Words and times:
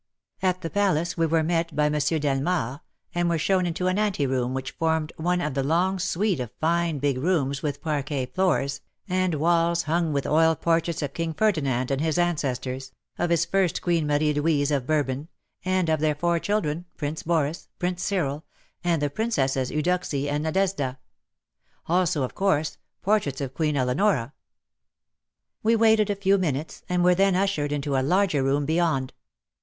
At 0.41 0.61
the 0.61 0.71
Palace 0.71 1.15
we 1.15 1.27
were 1.27 1.43
met 1.43 1.75
by 1.75 1.87
Mons. 1.87 2.09
Delmard, 2.09 2.79
and 3.13 3.29
were 3.29 3.37
shown 3.37 3.67
into 3.67 3.85
an 3.85 3.99
ante 3.99 4.25
room 4.25 4.55
which 4.55 4.71
formed 4.71 5.13
one 5.17 5.41
of 5.41 5.55
a 5.55 5.61
long 5.61 5.99
suite 5.99 6.39
of 6.39 6.49
fine 6.59 6.97
big 6.97 7.19
rooms 7.19 7.61
with 7.61 7.83
parquet 7.83 8.25
floors, 8.25 8.81
and 9.07 9.35
walls 9.35 9.83
hung 9.83 10.11
with 10.11 10.25
oil 10.25 10.55
portraits 10.55 11.03
of 11.03 11.13
King 11.13 11.35
Ferdinand 11.35 11.91
and 11.91 12.01
his 12.01 12.17
ancestors, 12.17 12.91
of 13.19 13.29
his 13.29 13.45
first 13.45 13.83
Queen 13.83 14.07
Marie 14.07 14.33
Louise 14.33 14.71
of 14.71 14.87
Bourbon 14.87 15.27
and 15.63 15.87
of 15.87 15.99
their 15.99 16.15
four 16.15 16.39
children. 16.39 16.85
Prince 16.97 17.21
Boris, 17.21 17.67
Prince 17.77 18.01
Cyril, 18.01 18.43
and 18.83 19.03
the 19.03 19.09
Princesses 19.11 19.69
Eudoxie 19.69 20.27
and 20.27 20.43
Nadezda. 20.43 20.97
Also, 21.85 22.23
of 22.23 22.33
course, 22.33 22.79
portraits 23.03 23.39
of 23.39 23.53
Queen 23.53 23.77
Eleonora 23.77 24.33
We 25.61 25.75
waited 25.75 26.09
a 26.09 26.15
few 26.15 26.39
minutes 26.39 26.81
and 26.89 27.03
were 27.03 27.13
then 27.13 27.35
ushered 27.35 27.71
into 27.71 27.95
a 27.95 28.01
larger 28.01 28.41
room 28.41 28.65
beyond. 28.65 29.13